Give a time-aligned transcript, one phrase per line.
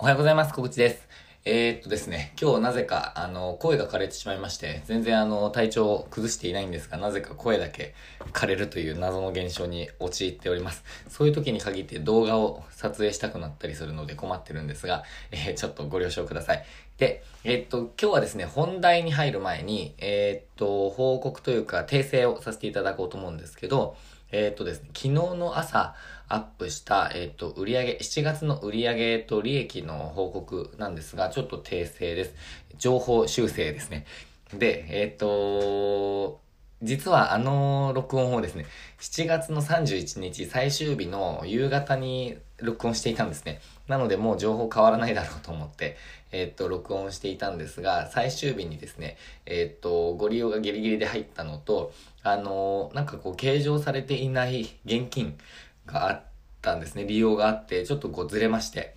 [0.00, 0.54] おはようございます。
[0.54, 1.08] 小口です。
[1.44, 7.96] えー、っとですね、今日なぜか、あの、声が枯れてしまいまして、全然あの、体調を崩していないんですが、なぜか声だけ
[8.32, 10.84] 枯れるという謎の現象に陥っております。
[11.08, 15.02] そういう時に限って動画を撮影したくなったりするので困ってるんですが、
[15.32, 16.64] えー、ちょっとご了承ください。
[16.98, 23.96] で、えー、っと、今日はですね、本題に入る前に、えっと、報告というか、訂正をさせていただこうと思うんですけど、
[24.30, 25.94] えっとですね、昨日の朝、
[26.28, 32.34] アップした、えっ、ー、と、売上、7月の売上と利益の報告なんですが、ちょっと訂正です。
[32.76, 34.04] 情報修正ですね。
[34.52, 36.40] で、えっ、ー、と
[36.82, 38.66] 実はあの録音をですね、
[39.00, 43.60] 7月の31日最終日の夕方に録音していたんですね。
[43.88, 45.96] なのでもう情報変わらないだろうと思って、
[46.30, 51.92] えー、っと、録音していたんですが、最終日にですね、えー、っと、ご利用がギリギリで入ったのと、
[52.22, 55.38] あのー、なんかこう、計上されていない現金
[55.86, 56.22] があっ
[56.60, 57.06] たんですね。
[57.06, 58.94] 利用があって、ちょっとこうずれまして。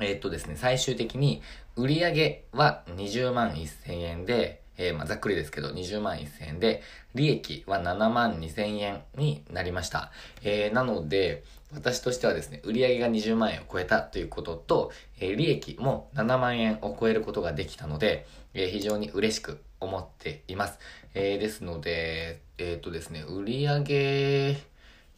[0.00, 1.42] え、っとですね、最終的に
[1.74, 6.82] 売上は20万1000円で、えー、まあ、ざっくりですけど、20万1000円で、
[7.14, 10.10] 利益は7万2000円になりました。
[10.42, 20.78] えー、なので、私としてはですね、売上が20万円を超えたということと、えー、利益も7万円を超えることができたので、えー、非常に嬉しく思っています。
[21.14, 24.56] えー、ですので、えっ、とですね、売上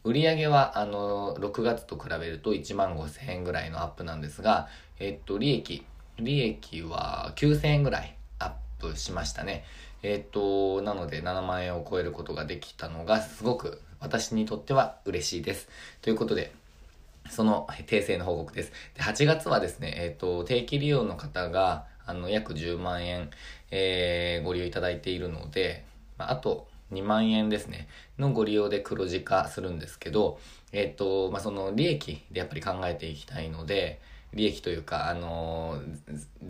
[0.05, 5.85] 売上は、あの、6月と比べると1万5千円ぐらいのアップなんですが、えっと、利益、
[6.17, 8.15] 利益は9千円ぐらい
[8.79, 9.63] プしましたね。
[10.01, 15.67] えっと、なので7万円を超えることができたのがすごく私にとっては嬉しいです。
[16.01, 16.53] ということで、
[17.29, 18.71] その訂正の報告です。
[18.95, 23.29] で、8月はですね、えっと、定期利用の方が、あの、約10万円、
[23.71, 25.83] えー、ご利用いただいているので、
[26.17, 30.39] まあ、と、2万円ですね、のご利用で黒字化するんですけど、
[30.71, 34.01] えっ、と、まあ、その利益でやっぱり考えていきたいので、
[34.33, 35.81] 利益というか、あの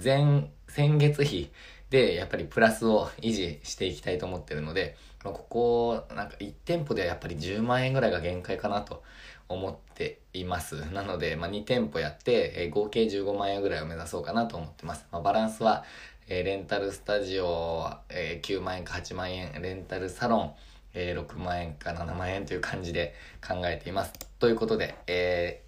[0.02, 1.52] 前、先月比
[1.90, 9.04] でやっぱりプラスを維持していきたいと思ってるので、まあ、ここ、なんか1店舗ではやっぱり10万円ぐらいが限界かなと
[9.50, 10.86] 思っています。
[10.92, 15.08] なので、まあ、2店舗やって、えー、合計15万円ぐらいを目指そうかなと思ってます。
[15.12, 15.84] まあ、バランスは、
[16.28, 20.54] えー、レンタルスタジオ、えー、9万円か8万円、レンタルサロン、
[20.94, 24.14] えー、6万円か7万円という感じで考えています。
[24.38, 25.64] ということで、え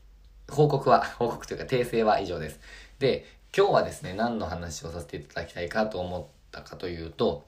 [0.48, 2.60] ー、報告は、報告というか訂正は以上です。
[3.00, 7.46] で、今日はですね、何の話をさせていただきたいかと思ったかというと、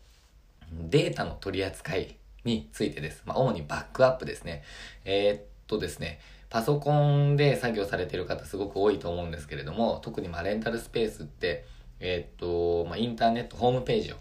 [0.70, 3.24] データの取り扱いについてです。
[3.26, 4.64] まあ、主にバックアップですね。
[5.06, 6.20] えー、っとですね、
[6.50, 11.64] パソコンで作業されてる方すごく多いと思うんですけれども、特にまあレンタルスペースって、
[12.06, 14.16] えっ、と、まあ、インターネット、ホームページを、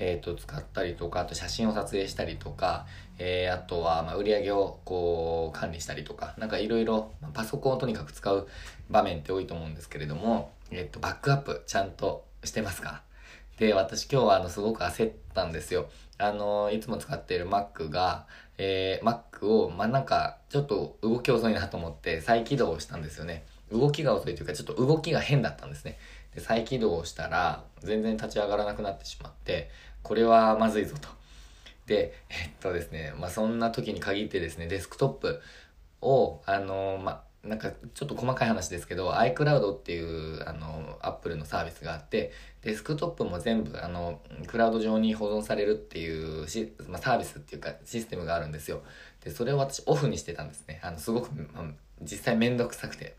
[0.00, 2.86] えっ、と、使ったりとか、あと写真を撮影したりとか、
[3.18, 8.48] えー、あとは、ま、売り上げを、こう、管理したりとか、なんかいろいろ、パソコンをとにかく使う
[8.90, 13.02] 場面って多いと思うんですけれども、えっ、と、バックアップ、ちゃんとしてますか？
[13.58, 15.88] で、私今日は、あの、すごく焦ったんですよ。
[16.18, 18.26] あの、いつも使っている Mac が、
[18.56, 23.44] えー、Mac を、まあ、なんか、ちょっと動き遅いなと思って再起動したんですよね。
[23.70, 25.98] 動きが遅いというか、ちょっと動きが変だったんですね。
[26.38, 29.70] で、再起動したら、全然立ち上がらなくなってしまって、
[30.02, 31.08] これはまずいぞと。
[31.86, 35.40] で、えっとですね、まあ、そんな時に限ってですね、デスクトップ
[36.00, 42.32] を、あの、まあ、なんかちょっと細かい話ですけど iCloud っていうあの Apple のサービスがあって
[42.62, 48.82] デスクトップも全部あのクラウド上に保存されるっていうし、まあ、サービスっていうかシステムがあるんですよ。
[49.24, 50.80] でそれを私オフにしてたんですね。
[50.82, 51.64] あのすごく、まあ、
[52.02, 53.16] 実際めんどくさくて。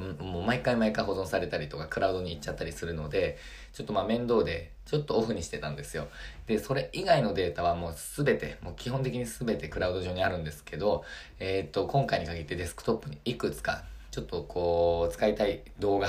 [0.00, 3.38] もう毎回毎回保存されたりとかクラウドに行っちゃったりするので、
[3.72, 6.08] ちょっとまあ面倒で、ちょっとオフにしてたんですよ。
[6.46, 11.04] で、それ以外のデータはもうすべて、もう基本的にすべてクラウド上にあるんですけど、
[11.40, 16.08] えっ、と、今回に限ってデスクトップにいくつか、ちょっとこう、使いたい動画、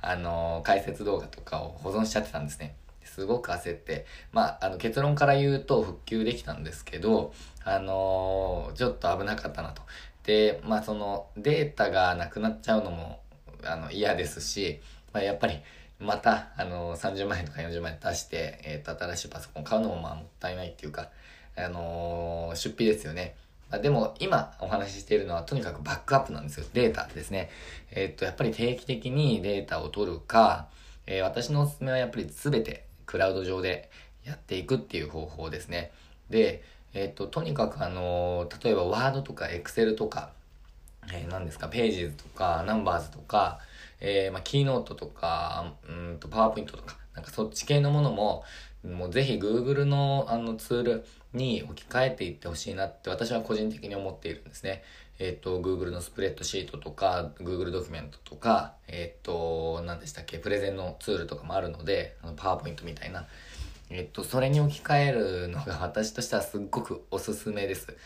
[0.00, 2.76] あのー、解説動画とかを保存しちゃってたんですね。
[3.04, 7.32] すごく焦って、まあ、あの結論から言うと復旧できたんですけど、
[7.64, 9.82] あのー、ちょっと危なかったなと。
[10.22, 13.20] で、まあそのデータがなくなっちゃうのも
[13.64, 14.80] あの嫌ですし、
[15.12, 15.60] まあ、やっぱり
[16.00, 21.08] またあの30万円とか40万円出して、えー、と新しいパソコン買うのもまあもったいないっていうか、
[21.56, 23.34] あのー、出費ですよね。
[23.70, 26.66] まあ、でも今お話ししているのはとにかくバックアップなんですよ。
[26.72, 27.50] データですね。
[27.90, 30.68] えっ、と、やっぱり定期的にデータを取るか、
[31.06, 33.90] えー、私のおすすめはやっぱり全てクラウド上で
[34.24, 35.90] やっていくっていう方法ですね。
[36.30, 36.62] で、
[36.94, 40.30] えっ、と、とにかくあの例えばワードとかエクセルとか、
[41.12, 43.60] えー、何ですか、ページズとか、ナンバーズとか、
[44.00, 48.44] えー、まあ、キーノートとか、うんと、パワーポイントとか、なんかそっち系のものも、
[48.84, 54.82] もうぜひ Google のあのツールに置き換えていってほしいなって私は個人的に思っているんですね。
[55.18, 63.26] えっ、と、Google のスプレッドシートとか、Google ドキュメントとか、えっ、と、何でしたっけ、プレゼンのツールとかもあるので、あのパワーポイントみたいな。
[63.90, 67.96] えっ、と、それに置き換えるのが私としてはすっごくおすすめです。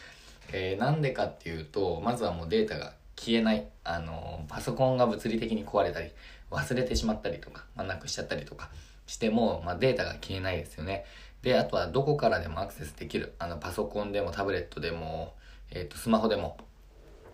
[0.53, 3.67] えー、なんでかっていうと、まずはもうデータが消えない。
[3.85, 6.11] あの、パソコンが物理的に壊れたり、
[6.51, 8.71] 忘れてしまったりとか、まあ、なくしちゃったりとか
[9.07, 11.05] しても、まあ、データが消えないですよね。
[11.43, 13.35] で、あとはどこからでもアクセスできる。
[13.39, 15.35] あの、パソコンでもタブレットでも、
[15.71, 16.59] えっ、と、スマホでも、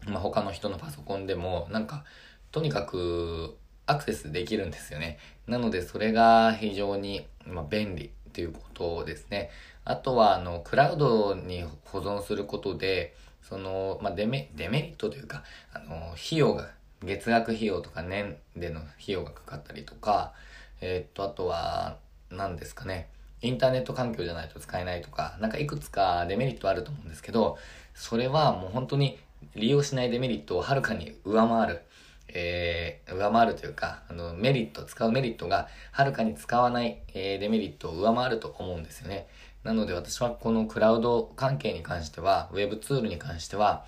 [0.06, 2.04] まあ、他の人のパソコンでも、なんか、
[2.50, 3.56] とにかく
[3.86, 5.18] アクセスできるんですよね。
[5.46, 9.50] なので、それが非常に、まあ、便利っていうことですね。
[9.88, 15.42] あとは、あの、クラウドに保存することで、その、まあ、デメ、デメリットというか、
[15.72, 16.68] あの、費用が、
[17.02, 20.34] 月額費用とか年での費用がかかったりとか、
[20.82, 21.96] えー、っと、あとは、
[22.30, 23.08] 何ですかね。
[23.40, 27.56] インターネット環境じゃないと使えないとか、なんかいくつかデメリットあると思うんですけど、
[27.94, 29.18] それはもう本当に
[29.54, 31.80] 利用しないデメリットをはるかに上回る、
[32.28, 39.28] えー、上回るというか、あの、メリット、使うメリットがはるかに使わない、えー、デメリットを上回ると思うんですよね。
[39.64, 43.84] なので私はこのクラウド関係に関しては、ウェブツールに関しては、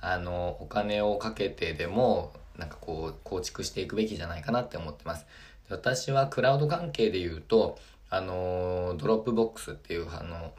[0.00, 5.26] あの、お金をかけてでも、なんかこう、構築していくべきじゃないかなって思ってます。
[5.68, 7.78] 私はクラウド関係で言うと、
[8.10, 10.52] あの、 Dropbox っていう、あの、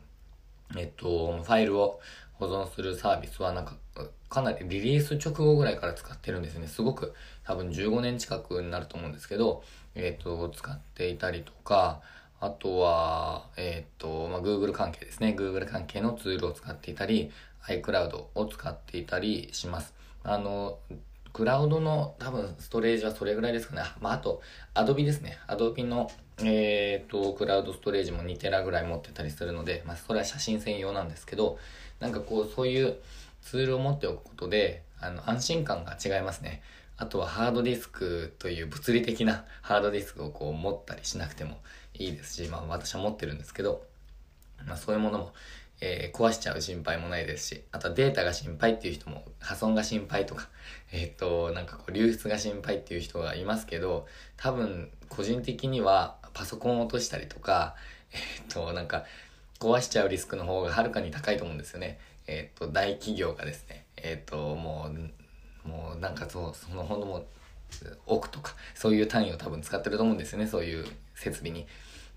[0.77, 1.99] えっと、ファイルを
[2.33, 3.75] 保存するサービスはなんか、
[4.29, 6.67] かなりリリース直後ぐらいから使ってるんですね。
[6.67, 9.63] すごく多分15年近くになると思うんですけど、
[9.95, 12.01] えっ、と、使っていたりとか、
[12.41, 15.35] あとは、えっ、と、まあ、Google 関係ですね。
[15.37, 17.31] Google 関係のツールを使っていたり、
[17.67, 19.93] iCloud を使っていたりします。
[20.23, 20.79] あの、
[21.33, 23.81] クラウドの多分ストレージはそれぐらいですかね。
[23.99, 24.41] まあ、あと、
[24.73, 25.37] Adobe ですね。
[25.47, 26.09] Adobe の、
[26.41, 31.59] えっ、と、クラウドストレージも2テラぐらい持ってたりするので、まあ、それは写真専用なんですけど、
[31.99, 32.95] なんかこう、そういう
[33.41, 36.61] ツールを持っておくことで、あの、安心感が違いますね。
[36.99, 41.57] あとはハードディスクという物理的なハードディスクをこう持ったりしなくても
[41.99, 43.83] いいですし、まあ私は持ってるんですけど、
[44.65, 45.33] まあそういうものも、
[45.81, 50.49] えー、壊しちゃう心配もないですし、あとデータが心配っていう人も、破損が心配とか、
[50.91, 54.07] えっ、と、なんかこう流出が心配っていう人がいますけど、
[54.37, 57.75] 多分個人的にはパソコンを落としたりとか、
[58.11, 58.19] えっ、
[58.49, 59.05] と、なんか
[59.59, 61.99] 壊しちゃうリスクの方がはるかに高いと思うんですよね。
[62.27, 64.91] えっ、と、大企業がですね、えっ、と、も
[65.65, 67.25] う、もうなんかそう、そのほんともう、
[68.07, 70.85] 億とか、そういう単位を多分使ってると思うんですよね、そういう
[71.15, 71.67] 設備に。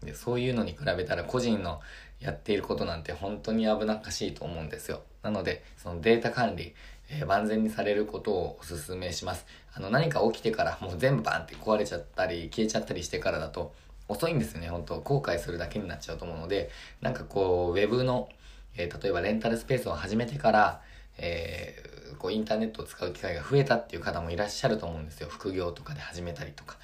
[0.02, 1.80] で、そういうのに比べたら個人の
[2.20, 5.02] やっていることなんて本当に危なっかしいと思うんですよ。
[5.22, 6.74] なので、そのデータ管理、
[7.10, 9.46] えー、万全にされることをお勧めします。
[9.74, 13.74] あの、何か起きてからもう全部バンって壊れちゃったり、消えちゃったりしてからだと、
[14.08, 16.70] 遅いんですよね、本当後悔するだけになっちゃうと思うので、
[17.00, 18.28] なんかこう、ウェブの、
[18.76, 20.80] えー、例えばレンタルスペースを始めてから、
[21.18, 25.28] えー、こう、インターネットを使う機会が増えたっていう方もいらっしゃると思うんですよ。
[25.28, 26.78] 副業とかで始めたりとか。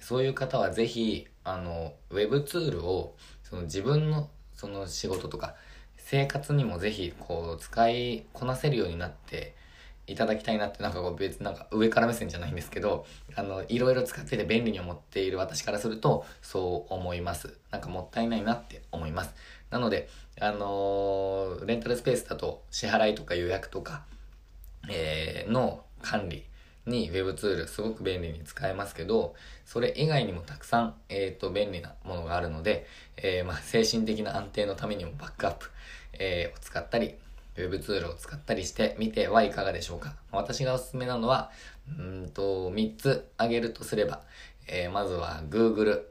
[0.00, 5.56] そういう方はぜひ、あの、ウェブツールを、その自分の、その仕事とか、
[5.96, 9.54] 生活にもぜひ、こう、使いこなせるようになって、
[10.06, 17.56] いただきたいなって、なんかこう別、なんか上から目線じゃないんですけど、あの、いろいろ使ってて便利に思っている私からすると、そう思います。
[17.70, 19.34] なんかもったいないなって思います。
[19.70, 20.08] なので、
[20.40, 24.04] あのー、レンタルスペースだと支払いとか予約とか、
[24.88, 26.44] えー、の管理
[26.86, 32.86] に Web ツールすごく便利に使えますけど、それ以外にもたくさん、えっ、ー、と、便利なものがあるので、
[33.16, 35.70] えー、まあ、精神的な安定のためにもバックアップ、
[36.12, 37.16] えー、を使ったり、
[37.56, 40.14] Web ツールを使ったりしてみてはいかがでしょうか。
[40.32, 41.50] 私がおすすめなのは、
[41.98, 44.22] うんと、3つ挙げるとすれば、
[44.66, 46.02] えー、まずは Google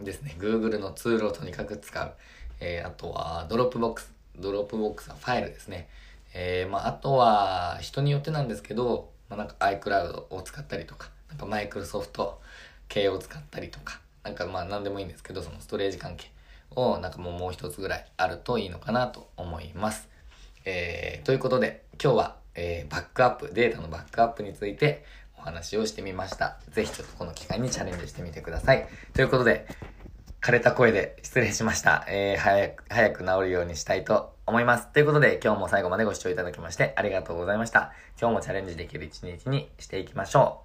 [0.00, 0.34] ですね。
[0.38, 2.12] Google のツールをとにかく使う。
[2.60, 4.08] えー、あとは Dropbox。
[4.38, 5.88] Dropbox はファイルですね。
[6.32, 12.34] えー、まあ、あとは人によってなんですけど、まあ、なんか iCloud を使ったりとか、なんか Microsoft
[12.88, 16.30] 系を使ったりとか、なんかまあ何でもいいんですけど、そのストレージ関係
[16.74, 20.08] をなんかもうもう一つぐらいあるといいのかなと思います。
[20.64, 25.04] えー、ということで、今日は、えー、バックアップ、データのバックアップについて
[25.38, 26.58] お話をしてみました。
[26.70, 28.88] ぜひちょっとこの機会にチャレンジしてみてください。
[29.12, 29.66] ということで、
[30.40, 32.04] 枯れた声で失礼しました。
[32.08, 34.92] えー、早く、早く治るようにしたいと思います。
[34.92, 37.92] ということで、今日も最後までご視聴いただきましてありがとうございました。
[38.20, 40.63] 今日もチャレンジできる一日にしていきましょう。